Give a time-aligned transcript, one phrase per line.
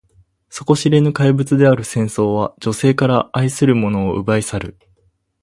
[0.49, 4.79] 底知れぬ怪物である戦争は、女性から愛する者を奪い去る。